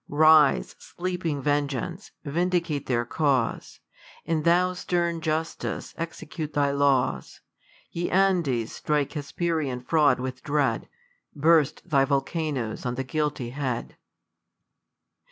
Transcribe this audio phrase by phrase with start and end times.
[0.09, 2.09] Rise, sleeping vengeance!
[2.25, 3.81] vindicate their cause;
[4.25, 7.41] And thou, stern justice, execute thy law\s:
[7.91, 10.89] Ye Afldes, strike Hesperian fraud with dread,
[11.35, 13.95] Burst thy volcanoes on tlie guilty head